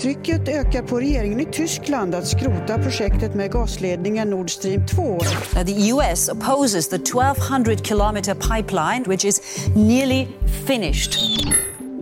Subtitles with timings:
[0.00, 5.18] Trycket ökar på regeringen i Tyskland att skrota projektet med gasledningen Nord Stream 2.
[5.66, 10.26] The US opposes the 1200 kilometer pipeline which is nearly
[10.66, 11.12] finished.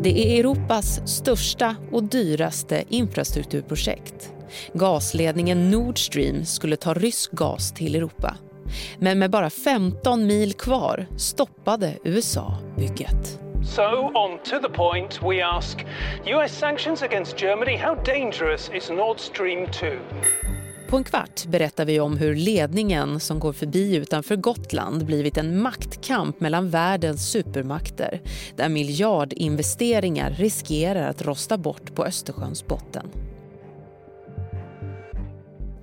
[0.01, 4.33] Det är Europas största och dyraste infrastrukturprojekt.
[4.73, 8.37] Gasledningen Nord Stream skulle ta rysk gas till Europa.
[8.99, 13.44] Men med bara 15 mil kvar stoppade USA bygget.
[13.67, 13.83] So,
[14.15, 15.85] on to the point, we ask
[16.27, 19.87] US sanctions against Germany, how dangerous is Nord Stream 2?
[20.89, 25.63] På en kvart berättar vi om hur ledningen som går förbi utanför Gotland blivit en
[25.63, 28.21] maktkamp mellan världens supermakter
[28.57, 33.11] där miljardinvesteringar riskerar att rosta bort på Östersjöns botten.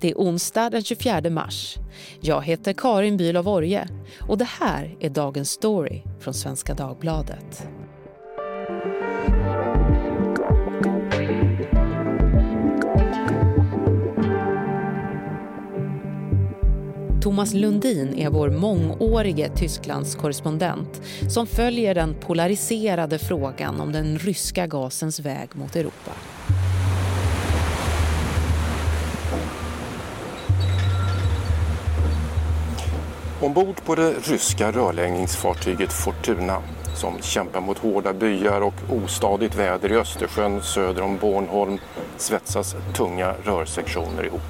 [0.02, 1.76] Det är onsdag den 24 mars.
[2.20, 3.88] Jag heter Karin Bülow Orje
[4.20, 7.66] och det här är dagens story från Svenska Dagbladet.
[17.22, 25.20] Thomas Lundin är vår mångårige Tysklandskorrespondent som följer den polariserade frågan om den ryska gasens
[25.20, 26.12] väg mot Europa.
[33.42, 36.62] Ombord på det ryska rörläggningsfartyget Fortuna
[36.94, 41.78] som kämpar mot hårda byar och ostadigt väder i Östersjön söder om Bornholm
[42.16, 44.40] svetsas tunga rörsektioner ihop.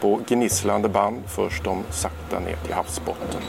[0.00, 3.40] På gnisslande band förs de sakta ner till havsbotten.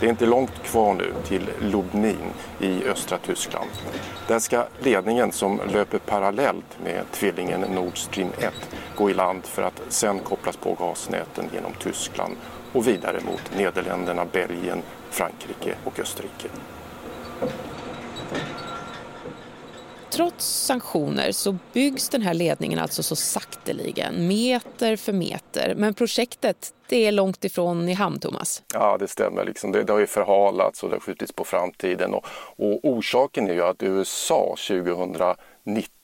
[0.00, 3.70] Det är inte långt kvar nu till Lubnin i östra Tyskland.
[4.28, 8.52] Där ska ledningen som löper parallellt med tvillingen Nord Stream 1
[8.96, 12.36] gå i land för att sen kopplas på gasnäten genom Tyskland
[12.76, 16.48] och vidare mot Nederländerna, Belgien, Frankrike och Österrike.
[20.10, 25.74] Trots sanktioner så byggs den här ledningen alltså så sakteligen, meter för meter.
[25.76, 28.62] Men projektet det är långt ifrån i hamn, Thomas.
[28.74, 29.44] Ja, det stämmer.
[29.44, 32.14] Liksom det, det har ju förhalats och det har skjutits på framtiden.
[32.14, 32.24] Och,
[32.56, 35.95] och orsaken är ju att USA 2019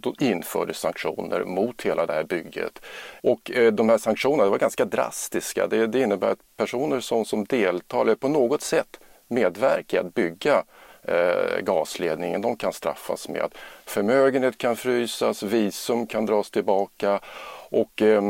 [0.00, 2.82] då infördes sanktioner mot hela det här bygget.
[3.22, 5.66] Och eh, de här sanktionerna var ganska drastiska.
[5.66, 10.14] Det, det innebär att personer som, som deltar eller på något sätt medverkar i att
[10.14, 10.64] bygga
[11.02, 13.54] eh, gasledningen, de kan straffas med att
[13.84, 17.20] förmögenhet kan frysas, visum kan dras tillbaka
[17.70, 18.22] och eh,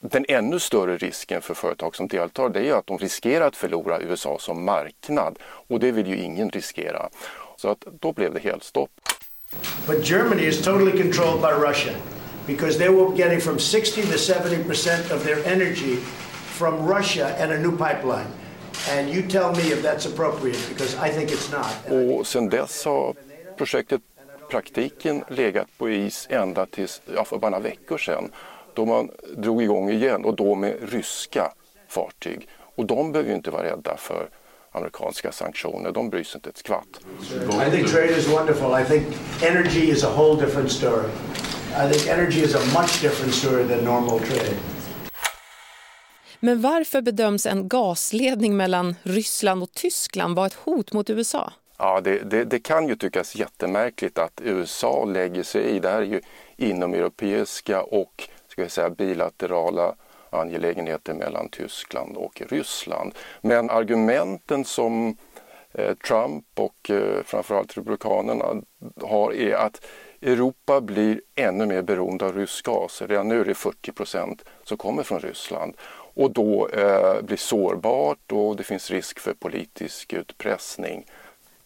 [0.00, 4.00] den ännu större risken för företag som deltar det är att de riskerar att förlora
[4.00, 7.08] USA som marknad och det vill ju ingen riskera.
[7.56, 8.90] Så att då blev det helt stopp.
[9.86, 11.94] But Germany is totally controlled by Russia
[12.46, 15.96] because they were getting from 60 to 70 percent of their energy
[16.58, 18.26] from Russia and a new pipeline.
[18.90, 22.18] And you tell me if that's appropriate because I think it's not.
[22.18, 23.14] Och sen dess har
[23.56, 24.00] projektet
[24.50, 28.30] praktiken legat på is ända tills ja, för bara några veckor sedan
[28.74, 31.52] då man drog igång igen och då med ryska
[31.88, 32.48] fartyg.
[32.76, 34.28] Och de behöver ju inte vara rädda för
[34.76, 35.92] amerikanska sanktioner.
[35.92, 37.00] De bryr sig inte ett skvatt.
[37.68, 38.80] I think trade is wonderful.
[38.80, 39.06] I think
[39.42, 41.08] energy is a whole different story.
[41.84, 44.56] I think energy is a much different story than normal trade.
[46.40, 51.52] Men varför bedöms en gasledning mellan Ryssland och Tyskland vara ett hot mot USA?
[51.78, 55.78] Ja, det, det, det, kan ju tyckas jättemärkligt att USA lägger sig i.
[55.78, 56.20] Det här är ju
[56.56, 59.94] inomeuropeiska och ska jag säga, bilaterala
[60.30, 63.14] angelägenheter mellan Tyskland och Ryssland.
[63.40, 65.16] Men argumenten som
[65.72, 68.62] eh, Trump och eh, framförallt Republikanerna
[69.02, 69.86] har är att
[70.22, 73.02] Europa blir ännu mer beroende av rysk gas.
[73.02, 75.74] Redan nu är det 40 procent som kommer från Ryssland
[76.16, 81.06] och då eh, blir sårbart och det finns risk för politisk utpressning.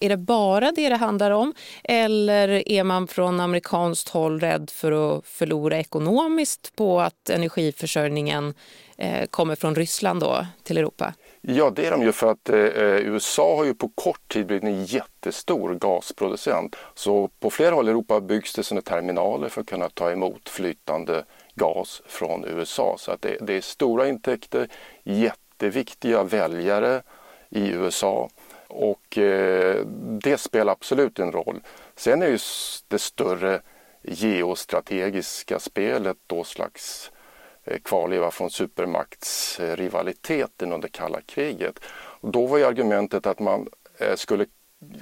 [0.02, 4.92] Är det bara det det handlar om eller är man från amerikanskt håll rädd för
[4.92, 8.54] att förlora ekonomiskt på att energiförsörjningen
[8.96, 11.14] eh, kommer från Ryssland då till Europa?
[11.40, 14.46] Ja, det är de ju för att eh, eh USA har ju på kort tid
[14.46, 16.76] blivit en jättestor gasproducent.
[16.94, 20.48] Så på flera håll i Europa byggs det sådana terminaler för att kunna ta emot
[20.48, 21.24] flytande
[21.54, 22.96] gas från USA.
[22.98, 24.68] Så att det, det är stora intäkter,
[25.02, 27.02] jätteviktiga väljare
[27.50, 28.28] i USA
[28.70, 29.86] och eh,
[30.22, 31.60] det spelar absolut en roll.
[31.96, 32.38] Sen är ju
[32.88, 33.60] det större
[34.02, 37.12] geostrategiska spelet då slags
[37.64, 41.78] eh, kvarleva från supermaktsrivaliteten under kalla kriget.
[41.92, 43.68] Och då var ju argumentet att man
[43.98, 44.46] eh, skulle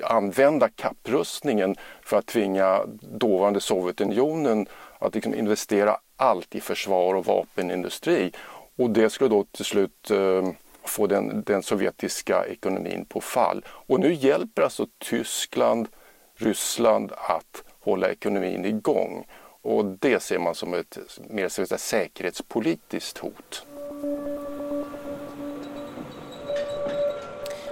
[0.03, 4.67] använda kapprustningen för att tvinga dåvarande Sovjetunionen
[4.99, 8.33] att liksom investera allt i försvar och vapenindustri.
[8.77, 10.43] Och det skulle då till slut eh,
[10.89, 13.65] få den, den sovjetiska ekonomin på fall.
[13.69, 15.89] Och nu hjälper alltså Tyskland
[16.37, 19.27] Ryssland att hålla ekonomin igång.
[19.63, 20.99] Och det ser man som ett
[21.31, 23.67] mer så säga, säkerhetspolitiskt hot.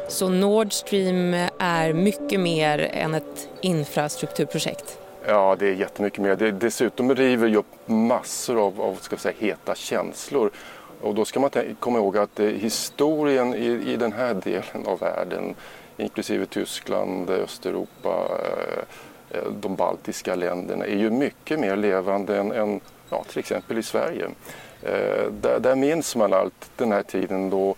[0.09, 4.99] Så Nord Stream är mycket mer än ett infrastrukturprojekt?
[5.27, 6.37] Ja, det är jättemycket mer.
[6.37, 10.51] Det, dessutom river ju upp massor av, av ska säga, heta känslor.
[11.01, 11.51] Och då ska man
[11.81, 15.55] komma ihåg att eh, historien i, i den här delen av världen,
[15.97, 22.81] inklusive Tyskland, Östeuropa, eh, eh, de baltiska länderna, är ju mycket mer levande än, än
[23.11, 24.29] ja, till exempel i Sverige.
[24.83, 27.75] Eh, där, där minns man allt den här tiden då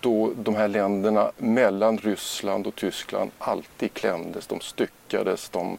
[0.00, 5.78] då de här länderna mellan Ryssland och Tyskland alltid klämdes, de styckades, de,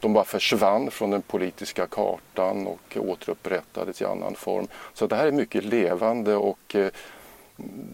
[0.00, 4.68] de bara försvann från den politiska kartan och återupprättades i annan form.
[4.94, 6.90] Så det här är mycket levande och eh,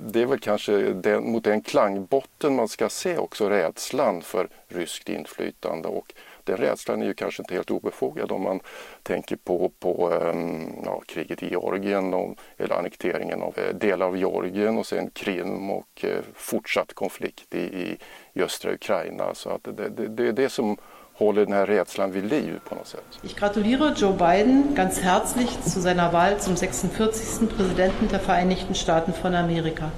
[0.06, 5.08] det är väl kanske den, mot den klangbotten man ska se också rädslan för ryskt
[5.08, 6.14] inflytande och
[6.44, 8.60] den rädslan är ju kanske inte helt obefogad om man
[9.02, 14.16] tänker på, på ehm, ja, kriget i Georgien och, eller annekteringen av eh, delar av
[14.16, 17.98] Georgien och sen Krim och eh, fortsatt konflikt i, i,
[18.32, 19.34] i östra Ukraina.
[19.34, 20.76] Så att det, det, det är det som
[21.18, 23.04] håller den här rädslan vid liv på något sätt.
[23.22, 27.48] Ich gratuliere Joe Biden ganz herzlich zu seiner Wahl zum 46.
[27.56, 29.90] Präsidenten der Vereinigten Staaten von Amerika.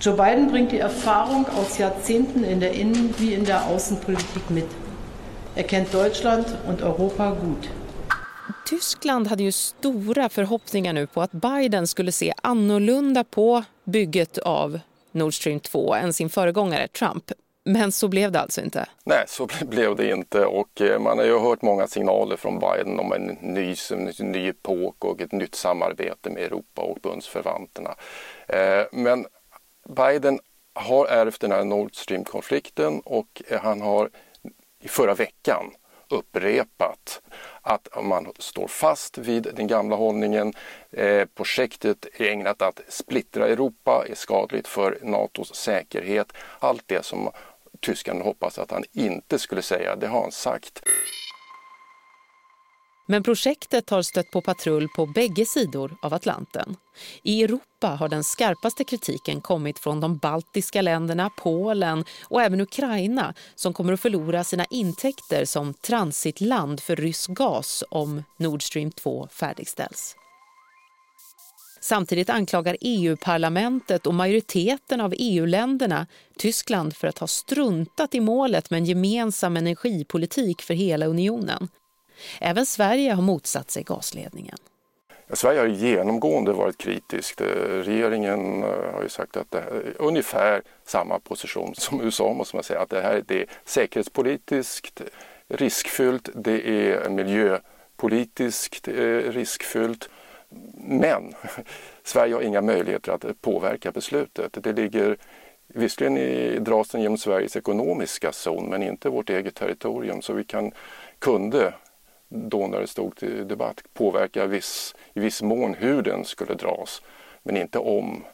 [0.00, 4.66] Joe Biden bringt die Erfahrung aus Jahrzehnten in der Innen- wie in der Außenpolitik mit.
[5.54, 7.68] Er kennt Deutschland und Europa gut.
[8.64, 14.80] Tyskland hade ju stora förhoppningar nu på att Biden skulle se annorlunda på bygget av
[15.12, 17.30] Nord Stream 2 än sin föregångare Trump.
[17.64, 18.88] Men så blev det alltså inte?
[19.04, 22.98] Nej, så blev det inte och eh, man har ju hört många signaler från Biden
[22.98, 27.94] om en ny, en ny epok och ett nytt samarbete med Europa och bundsförvanterna.
[28.48, 29.26] Eh, men
[29.88, 30.40] Biden
[30.74, 34.10] har ärvt den här Nord Stream-konflikten och eh, han har
[34.80, 35.72] i förra veckan
[36.12, 37.22] upprepat
[37.62, 40.52] att man står fast vid den gamla hållningen.
[40.90, 46.32] Eh, projektet är ägnat att splittra Europa, är skadligt för Natos säkerhet.
[46.58, 47.30] Allt det som
[47.82, 50.82] tyskarna hoppas att han inte skulle säga, det har han sagt.
[53.06, 56.76] Men projektet har stött på patrull på bägge sidor av Atlanten.
[57.22, 63.34] I Europa har den skarpaste kritiken kommit från de baltiska länderna, Polen och även Ukraina
[63.54, 69.28] som kommer att förlora sina intäkter som transitland för rysk gas om Nord Stream 2
[69.30, 70.16] färdigställs.
[71.82, 76.06] Samtidigt anklagar EU-parlamentet och majoriteten av EU-länderna
[76.38, 81.68] Tyskland för att ha struntat i målet med en gemensam energipolitik för hela unionen.
[82.40, 84.56] Även Sverige har motsatt sig gasledningen.
[85.32, 87.40] Sverige har genomgående varit kritiskt.
[87.40, 87.46] Eh,
[87.84, 92.62] regeringen eh, har ju sagt att det är ungefär samma position som USA måste man
[92.62, 92.80] säga.
[92.80, 95.02] Att det här det är säkerhetspolitiskt
[95.48, 98.94] riskfyllt, det är miljöpolitiskt eh,
[99.32, 100.08] riskfyllt.
[100.74, 101.34] Men
[102.04, 104.58] Sverige har inga möjligheter att påverka beslutet.
[104.62, 105.16] Det ligger
[105.66, 110.44] visserligen i, dras den genom Sveriges ekonomiska zon men inte vårt eget territorium så vi
[110.44, 110.72] kan,
[111.18, 111.74] kunde
[112.28, 117.02] då när det stod till debatt påverka viss, i viss mån hur den skulle dras,
[117.42, 118.24] men inte om.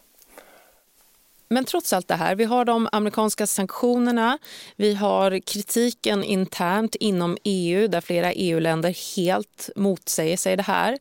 [1.48, 4.38] Men trots allt det här, vi har de amerikanska sanktionerna,
[4.76, 10.98] vi har kritiken internt inom EU där flera EU-länder helt motsäger sig det här.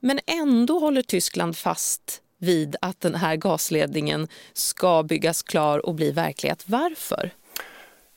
[0.00, 6.10] Men ändå håller Tyskland fast vid att den här gasledningen ska byggas klar och bli
[6.10, 6.64] verklighet.
[6.66, 7.30] Varför?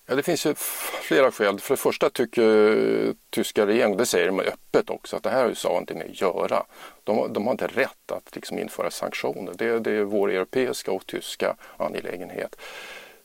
[0.05, 0.53] Ja, det finns ju
[1.01, 1.59] flera skäl.
[1.59, 5.49] För det första tycker tyska regeringen, det säger de öppet också, att det här har
[5.49, 6.63] USA inte med att göra.
[7.03, 9.53] De, de har inte rätt att liksom införa sanktioner.
[9.55, 12.55] Det, det är vår europeiska och tyska angelägenhet.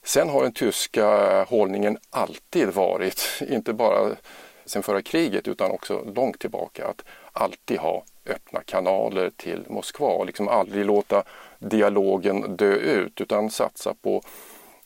[0.03, 4.17] Sen har den tyska hållningen alltid varit, inte bara
[4.65, 10.27] sen förra kriget utan också långt tillbaka, att alltid ha öppna kanaler till Moskva och
[10.27, 11.23] liksom aldrig låta
[11.59, 14.23] dialogen dö ut utan satsa på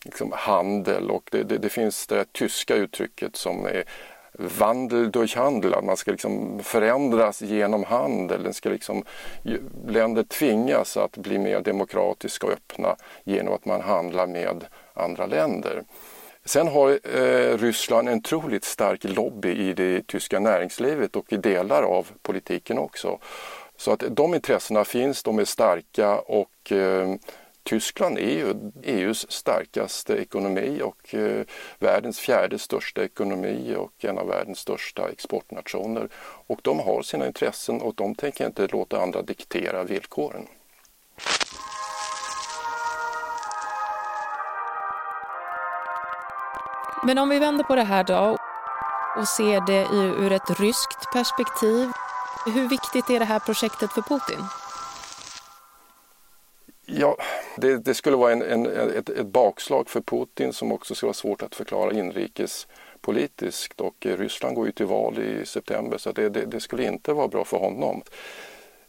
[0.05, 3.85] liksom handel och det, det, det finns det tyska uttrycket som är
[4.33, 8.43] Wandel durch Handel, att man ska liksom förändras genom handel.
[8.43, 9.05] Den ska liksom,
[9.87, 15.83] länder tvingas att bli mer demokratiska och öppna genom att man handlar med andra länder.
[16.45, 21.83] Sen har eh, Ryssland en otroligt stark lobby i det tyska näringslivet och i delar
[21.83, 23.19] av politiken också.
[23.77, 27.15] Så att de intressena finns, de är starka och eh,
[27.63, 31.45] Tyskland är ju EUs starkaste ekonomi och eh,
[31.79, 36.09] världens fjärde största ekonomi och en av världens största exportnationer.
[36.47, 40.47] Och de har sina intressen och de tänker inte låta andra diktera villkoren.
[47.07, 48.37] Men om vi vänder på det här då
[49.17, 49.87] och ser det
[50.25, 51.89] ur ett ryskt perspektiv.
[52.55, 54.45] Hur viktigt är det här projektet för Putin?
[56.87, 57.17] Ja,
[57.57, 61.15] det, det skulle vara en, en, ett, ett, bakslag för Putin som också skulle vara
[61.15, 66.29] svårt att förklara inrikespolitiskt och eh, Ryssland går ju till val i september så det,
[66.29, 68.03] det, det skulle inte vara bra för honom.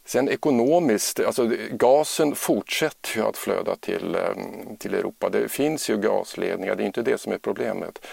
[0.04, 4.34] Sen ekonomiskt, alltså gasen fortsätter ju att flöda till, eh,
[4.78, 5.28] till Europa.
[5.30, 8.06] Det finns ju gasledningar, det är inte det som är problemet.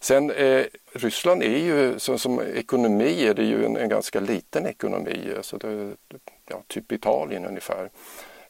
[0.00, 4.66] Sen eh, Ryssland är ju som, som, ekonomi är det ju en, en ganska liten
[4.66, 5.92] ekonomi, alltså det,
[6.48, 7.90] ja, typ Italien ungefär.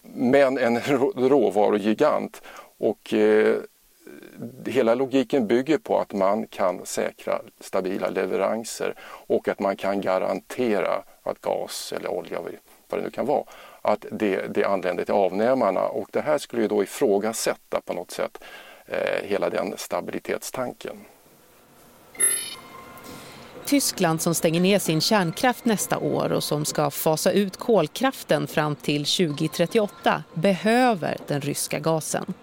[0.02, 0.80] Men en
[1.16, 2.42] råvarugigant
[2.78, 3.56] och eh,
[4.66, 11.02] hela logiken bygger på att man kan säkra stabila leveranser och att man kan garantera
[11.22, 12.40] att gas eller olja,
[12.88, 13.44] vad det nu kan vara,
[13.82, 18.10] att det, det anländer till avnämarna och det här skulle ju då ifrågasätta på något
[18.10, 18.38] sätt
[18.86, 20.96] eh, hela den stabilitetstanken.
[23.64, 28.74] Tyskland som stänger ner sin kärnkraft nästa år och som ska fasa ut kolkraften fram
[28.74, 32.34] till 2038 behöver den ryska gasen.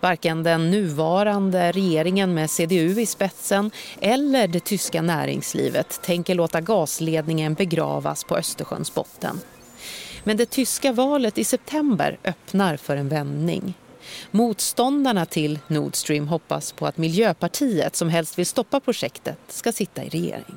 [0.00, 7.54] Varken den nuvarande regeringen med CDU i spetsen eller det tyska näringslivet tänker låta gasledningen
[7.54, 9.40] begravas på Östersjöns botten.
[10.24, 13.74] Men det tyska valet i september öppnar för en vändning.
[14.30, 20.04] Motståndarna till Nord Stream hoppas på att Miljöpartiet, som helst vill stoppa projektet, ska sitta
[20.04, 20.56] i regering.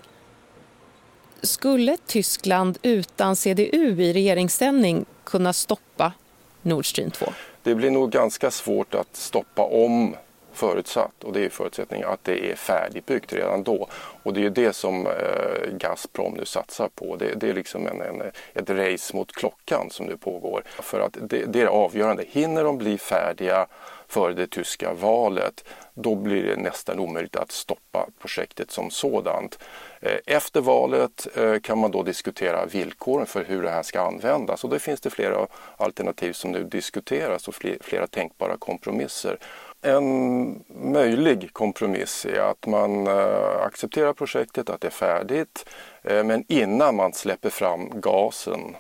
[1.41, 6.13] Skulle Tyskland utan CDU i regeringsställning kunna stoppa
[6.62, 7.25] Nord Stream 2?
[7.63, 10.15] Det blir nog ganska svårt att stoppa om
[10.53, 13.88] förutsatt och det är förutsättningen att det är färdigbyggt redan då.
[14.24, 17.15] Och det är ju det som eh, Gazprom nu satsar på.
[17.15, 18.22] Det, det är liksom en, en,
[18.53, 20.63] ett race mot klockan som nu pågår.
[20.65, 22.25] För att det, det är avgörande.
[22.27, 23.68] Hinner de bli färdiga
[24.12, 29.60] före det tyska valet, då blir det nästan omöjligt att stoppa projektet som sådant.
[30.00, 34.63] Eh, efter valet eh, kan man då diskutera villkoren för hur det här ska användas
[34.63, 39.38] och då finns det flera alternativ som nu diskuteras och flera tänkbara kompromisser.
[39.82, 45.65] En möjlig kompromiss är att man eh, accepterar projektet, att det är färdigt,
[46.03, 48.75] men innan man släpper fram gasen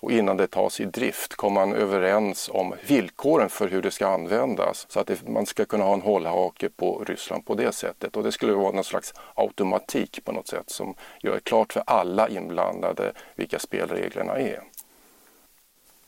[0.00, 4.06] och innan det tas i drift kommer man överens om villkoren för hur det ska
[4.06, 8.16] användas så att det, man ska kunna ha en hållhake på Ryssland på det sättet
[8.16, 12.28] och det skulle vara någon slags automatik på något sätt som gör klart för alla
[12.28, 14.62] inblandade vilka spelreglerna är.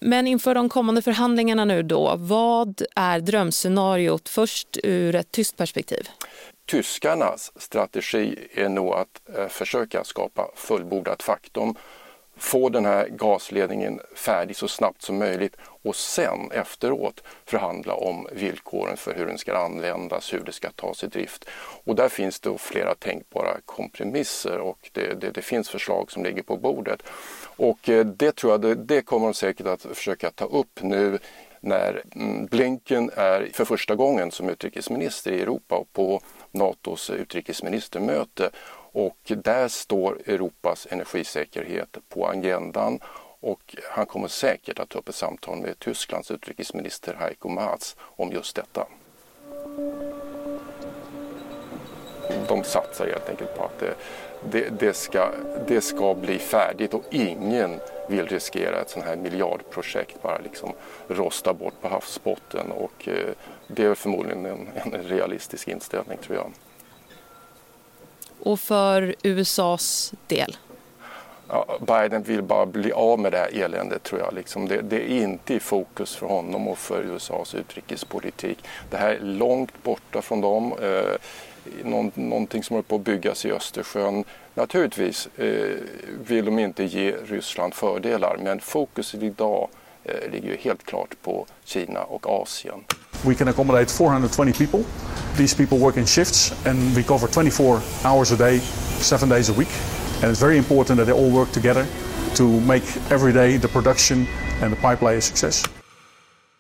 [0.01, 6.09] Men inför de kommande förhandlingarna nu då, vad är drömscenariot först ur ett tyst perspektiv?
[6.67, 11.75] Tyskarnas strategi är nog att eh, försöka skapa fullbordat faktum
[12.39, 18.97] få den här gasledningen färdig så snabbt som möjligt och sen efteråt förhandla om villkoren
[18.97, 21.49] för hur den ska användas, hur det ska tas i drift.
[21.85, 26.43] Och där finns det flera tänkbara kompromisser och det, det, det finns förslag som ligger
[26.43, 27.03] på bordet.
[27.43, 31.19] Och eh, det tror jag, det, det kommer de säkert att försöka ta upp nu
[31.61, 38.51] när mm, Blinken är för första gången som utrikesminister i Europa och på Natos utrikesministermöte
[38.93, 43.01] och där står Europas energisäkerhet på agendan.
[43.41, 48.33] Och han kommer säkert att ta upp ett samtal med Tysklands utrikesminister Heiko Maas om
[48.33, 48.87] just detta.
[52.49, 53.95] De satsar helt enkelt på att det,
[54.51, 55.31] det, det, ska,
[55.67, 60.73] det ska bli färdigt och ingen vill riskera ett sånt här miljardprojekt bara liksom
[61.09, 62.73] rosta bort på havsbotten.
[62.73, 63.35] Och eh,
[63.67, 66.53] det är förmodligen en, en realistisk inställning tror jag
[68.43, 70.57] och för USAs del?
[71.49, 74.35] Ja, Biden vill bara bli av med det här eländet tror jag.
[74.35, 78.59] Liksom det, det, är inte i fokus för honom och för USAs utrikespolitik.
[78.91, 80.73] Det här är långt borta från dem.
[80.83, 81.17] Eh,
[81.85, 84.25] någon, någonting som håller på att byggas i Östersjön.
[84.55, 85.77] Naturligtvis eh,
[86.27, 89.69] vill de inte ge Ryssland fördelar men fokuset idag
[90.05, 92.85] eh, ligger ju helt klart på Kina och Asien.
[93.25, 94.85] We can accommodate 420 people.
[95.37, 98.61] These people work in shifts and we cover 24 hours a day,
[99.01, 99.73] seven days a week.
[100.23, 101.87] And it's very important that they all work together
[102.35, 104.27] to make every day the production
[104.63, 105.65] and the pipeline a success.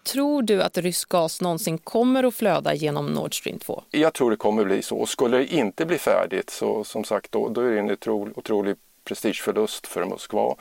[0.02, 3.82] Tror du att rysk gas någonsin kommer att flöda genom Nord Stream 2?
[3.90, 5.06] Jag tror det kommer bli så.
[5.06, 8.76] Skulle det inte bli färdigt så som sagt då, då är det en otrolig, otrolig
[9.04, 10.56] prestigeförlust för Moskva.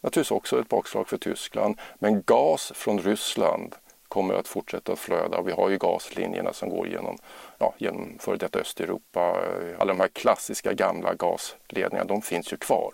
[0.00, 1.78] Naturligtvis också ett bakslag för Tyskland.
[1.98, 3.74] Men gas från Ryssland
[4.16, 5.42] kommer att fortsätta att flöda.
[5.42, 7.18] Vi har ju gaslinjerna som går genom,
[7.58, 9.40] ja, genom före detta Östeuropa.
[9.78, 12.92] Alla de här klassiska gamla gasledningarna, de finns ju kvar.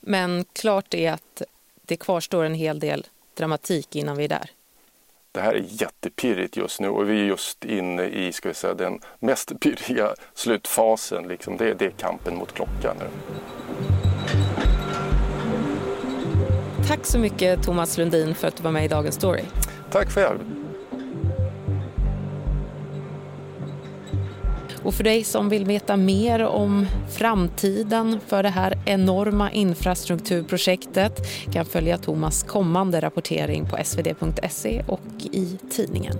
[0.00, 1.42] Men klart är att
[1.82, 4.50] det kvarstår en hel del dramatik innan vi är där.
[5.32, 8.74] det här är jättepirrigt just nu och vi är just inne i ska vi säga,
[8.74, 11.28] den mest pirriga slutfasen.
[11.28, 11.56] Liksom.
[11.56, 13.08] Det, det är kampen mot klockan nu.
[16.88, 19.42] Tack så mycket Thomas Lundin för att du var med i Dagens Story.
[19.90, 20.38] Tack själv.
[24.82, 31.12] Och för dig som vill veta mer om framtiden för det här enorma infrastrukturprojektet
[31.52, 35.00] kan följa Thomas kommande rapportering på svd.se och
[35.32, 36.14] i tidningen.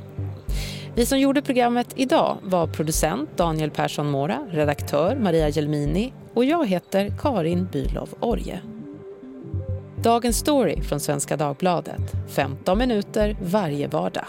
[0.95, 6.67] Vi som gjorde programmet idag var producent Daniel Persson Mora, redaktör Maria Gelmini och jag
[6.67, 8.61] heter Karin Bylov Orje.
[10.03, 14.25] Dagens story från Svenska Dagbladet, 15 minuter varje vardag.